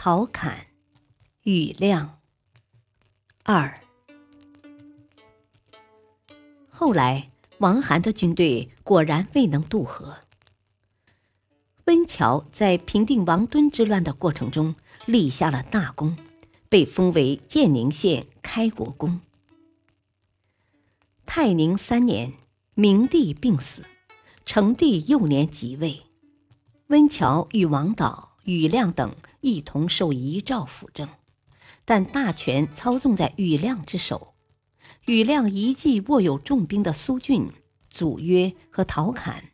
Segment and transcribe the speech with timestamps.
[0.00, 0.68] 陶侃、
[1.42, 2.20] 庾亮。
[3.42, 3.80] 二。
[6.68, 10.18] 后来，王涵的军队果然未能渡河。
[11.86, 16.16] 温峤在平定王敦之乱的过程中立下了大功，
[16.68, 19.20] 被封为建宁县开国公。
[21.26, 22.34] 泰宁三年，
[22.76, 23.82] 明帝病死，
[24.46, 26.04] 成帝幼年即位，
[26.86, 29.12] 温峤与王导、庾亮等。
[29.40, 31.08] 一同受遗诏辅政，
[31.84, 34.34] 但大权操纵在庾亮之手。
[35.06, 37.52] 庾亮一计握有重兵的苏峻、
[37.90, 39.50] 祖约和陶侃，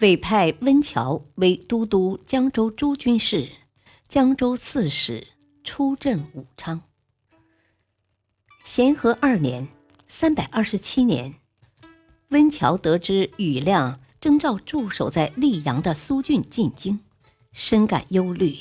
[0.00, 3.50] 委派温峤为都督江州诸军事、
[4.08, 5.28] 江州刺史，
[5.62, 6.82] 出镇武昌。
[8.64, 9.68] 咸和二年
[10.08, 11.34] （三百二十七年），
[12.30, 17.00] 温峤得知庾亮征召驻守在溧阳的苏峻进京，
[17.52, 18.58] 深感忧虑。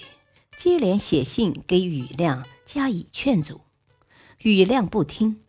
[0.58, 3.62] 接连写信给庾亮加以劝阻，
[4.40, 5.42] 庾亮不听。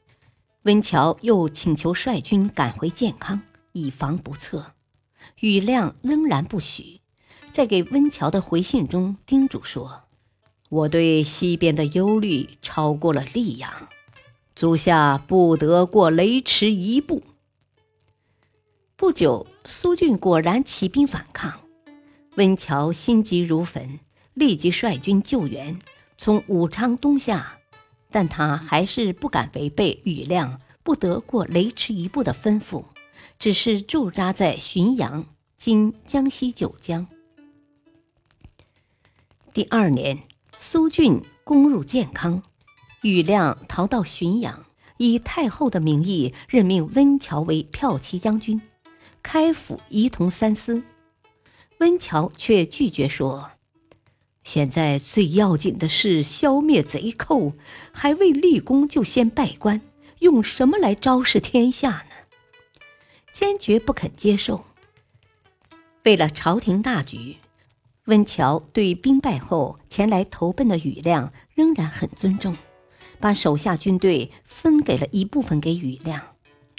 [0.62, 4.72] 温峤又请求率军赶回建康，以防不测。
[5.38, 7.00] 庾亮仍然不许，
[7.52, 10.00] 在给温峤的回信中叮嘱说
[10.70, 13.88] ：“我对西边的忧虑超过了溧阳，
[14.56, 17.22] 足下不得过雷池一步。”
[18.97, 21.60] 不久，苏峻果然起兵反抗，
[22.36, 24.00] 温峤心急如焚。
[24.35, 25.79] 立即率军救援，
[26.19, 27.59] 从武昌东下，
[28.11, 32.84] 但他还是不敢违背庾亮不得过雷池一步的吩咐，
[33.39, 37.06] 只是驻扎在浔阳（今江西九江）。
[39.55, 40.19] 第二年，
[40.59, 42.43] 苏峻攻入建康，
[43.03, 48.61] 庾亮逃到浔阳，以太后的名义任命温峤为骠骑将军，
[49.23, 50.83] 开府仪同三司。
[51.78, 53.53] 温峤却拒绝说。
[54.54, 57.54] 现在最要紧的是消灭贼寇，
[57.91, 59.81] 还未立功就先拜官，
[60.20, 62.15] 用什么来昭示天下呢？
[63.32, 64.64] 坚决不肯接受。
[66.04, 67.38] 为了朝廷大局，
[68.04, 72.56] 温峤对兵败后前来投奔的庾亮仍然很尊重，
[73.19, 76.22] 把手下军队分给了一部分给庾亮，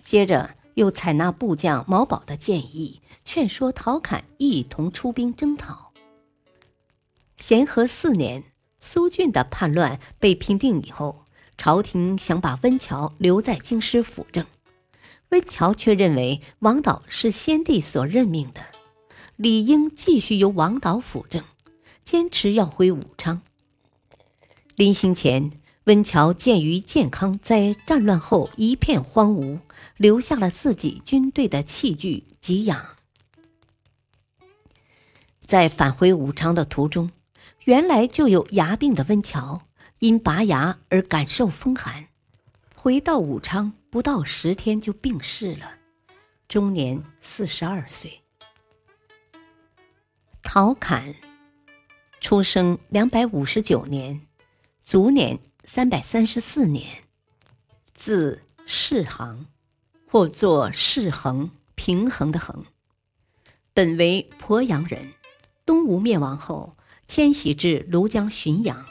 [0.02, 5.85] 接着又采纳部将毛宝的建议，劝说陶侃一同出兵征讨。
[7.38, 8.44] 咸和四年，
[8.80, 11.26] 苏峻的叛乱被平定以后，
[11.58, 14.46] 朝廷想把温峤留在京师辅政，
[15.30, 18.62] 温峤却认为王导是先帝所任命的，
[19.36, 21.44] 理应继续由王导辅政，
[22.04, 23.42] 坚持要回武昌。
[24.76, 25.52] 临行前，
[25.84, 29.60] 温峤鉴于建康在战乱后一片荒芜，
[29.98, 32.96] 留下了自己军队的器具给养，
[35.42, 37.10] 在返回武昌的途中。
[37.66, 39.62] 原来就有牙病的温峤，
[39.98, 42.10] 因拔牙而感受风寒，
[42.76, 45.80] 回到武昌不到十天就病逝了，
[46.48, 48.22] 终年四十二岁。
[50.44, 51.16] 陶侃，
[52.22, 54.22] 出生两百五十九年，
[54.84, 57.04] 卒年三百三十四年，
[57.96, 59.48] 字世行，
[60.08, 62.64] 或作世衡，平衡的衡，
[63.74, 65.14] 本为鄱阳人，
[65.66, 66.75] 东吴灭亡后。
[67.08, 68.86] 迁徙至庐江浔阳，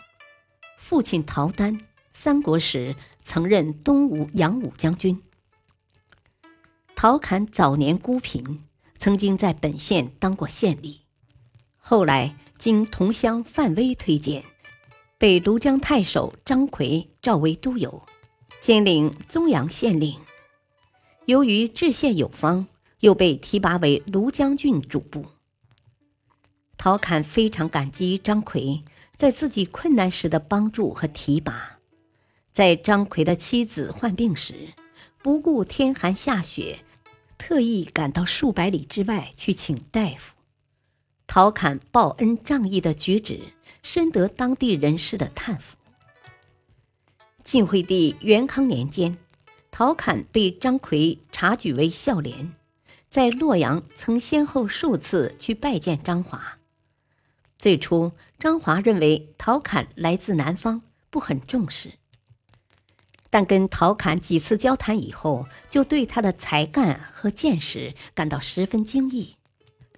[0.79, 1.79] 父亲陶丹，
[2.13, 5.21] 三国时曾任东吴扬武将军。
[6.95, 8.63] 陶侃早年孤贫，
[8.99, 10.99] 曾经在本县当过县吏，
[11.77, 14.45] 后来经同乡范威推荐，
[15.19, 18.03] 被庐江太守张奎召为都邮，
[18.61, 20.17] 兼领宗阳县令。
[21.27, 22.67] 由于治县有方，
[23.01, 25.27] 又被提拔为庐江郡主簿。
[26.77, 28.83] 陶侃非常感激张奎
[29.17, 31.79] 在自己困难时的帮助和提拔。
[32.53, 34.75] 在张奎的妻子患病时，
[35.23, 36.81] 不顾天寒下雪，
[37.39, 40.35] 特意赶到数百里之外去请大夫。
[41.27, 43.41] 陶侃报恩仗义的举止，
[43.83, 45.77] 深得当地人士的叹服。
[47.43, 49.17] 晋惠帝元康年间，
[49.71, 52.53] 陶侃被张奎察举为孝廉，
[53.09, 56.59] 在洛阳曾先后数次去拜见张华。
[57.65, 61.93] 最初，张华认为陶侃来自南方，不很重视。
[63.31, 69.37] 但跟陶侃几次交谈以后，就对他的才干和见识感到十分惊异，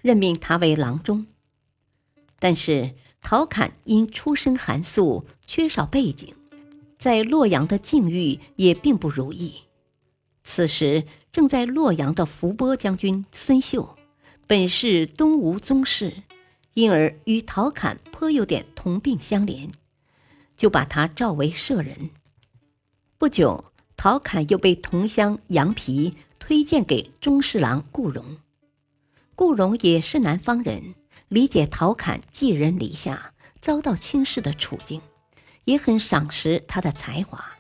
[0.01, 1.27] 任命他为郎中。
[2.39, 6.37] 但是陶侃因出身寒素，缺少背景，
[7.01, 9.63] 在洛阳的境遇也并不如意。
[10.45, 11.03] 此时
[11.33, 13.97] 正在洛阳的伏波将军孙秀，
[14.47, 16.19] 本是东吴宗室，
[16.77, 19.71] 因而与陶侃颇有点同病相怜，
[20.59, 22.11] 就把他召为舍人。
[23.17, 28.37] 不久，陶侃又被同乡杨皮推荐给中侍郎顾荣。
[29.35, 30.95] 顾荣也是南方人，
[31.29, 35.01] 理解陶侃寄人篱下、遭到轻视的处境，
[35.65, 37.57] 也很赏识他的才华。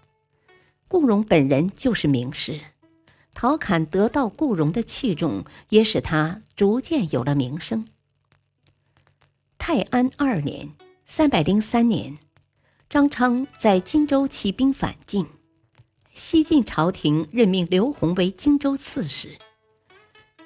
[0.88, 2.60] 顾荣本人就是名士，
[3.32, 7.86] 陶侃得到顾荣的器重，也使他逐渐有了名声。
[9.68, 10.70] 泰安二年
[11.06, 12.16] （三百零三年），
[12.88, 15.26] 张昌在荆州起兵反晋。
[16.14, 19.36] 西晋朝廷任命刘宏为荆州刺史。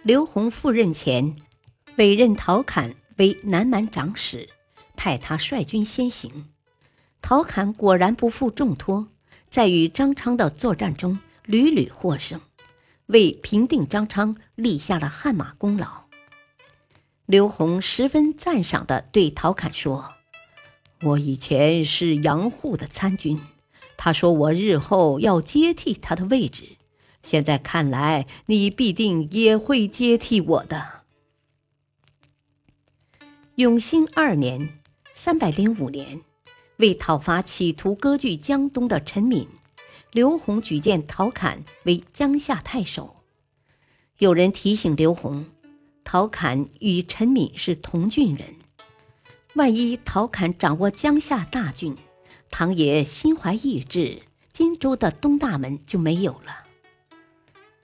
[0.03, 1.37] 刘宏赴任前，
[1.97, 4.49] 委任陶侃为南蛮长史，
[4.97, 6.47] 派他率军先行。
[7.21, 9.09] 陶侃果然不负重托，
[9.51, 12.41] 在与张昌的作战中屡屡获胜，
[13.09, 16.00] 为平定张昌立下了汗马功劳。
[17.31, 20.15] 刘宏十分赞赏地对陶侃说
[21.03, 23.41] ：“我以前是杨户的参军。”
[23.97, 26.77] 他说：“我日后要接替他的位置，
[27.23, 31.03] 现在看来，你必定也会接替我的。”
[33.55, 34.81] 永兴二年
[35.15, 36.23] （三百零五年），
[36.79, 39.47] 为讨伐企图割据江东的陈敏，
[40.11, 43.23] 刘宏举荐陶侃为江夏太守。
[44.19, 45.47] 有人提醒刘宏，
[46.13, 48.57] 陶侃与陈敏是同郡人，
[49.55, 51.97] 万一陶侃掌握江夏大郡。
[52.51, 54.19] 唐爷心怀异志，
[54.53, 56.65] 荆州的东大门就没有了。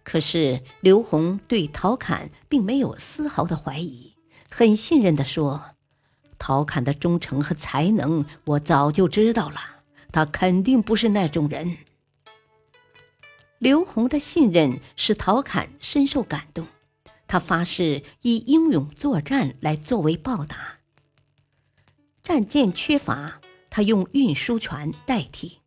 [0.03, 4.15] 可是刘宏对陶侃并没有丝毫的怀疑，
[4.51, 5.77] 很信任的说
[6.37, 9.61] ：“陶侃的忠诚和才能，我早就知道了，
[10.11, 11.77] 他肯定不是那种人。”
[13.61, 16.67] 刘宏的信任使陶侃深受感动，
[17.27, 20.79] 他发誓以英勇作战来作为报答。
[22.23, 23.41] 战舰缺乏。
[23.69, 25.59] 他用运输船代替，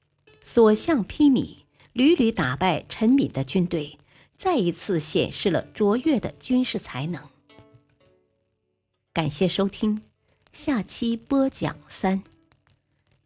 [0.44, 1.58] 所向披靡，
[1.94, 4.00] 屡屡打败陈敏的军队，
[4.36, 7.30] 再一次显示了卓越的军事才能。
[9.14, 10.02] 感谢收听，
[10.52, 12.24] 下期播讲三，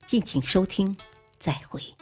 [0.05, 0.97] 敬请收听，
[1.39, 1.95] 再会。